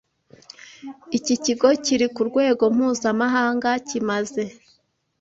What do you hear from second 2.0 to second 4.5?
ku rwego mpuzamahanga kimaze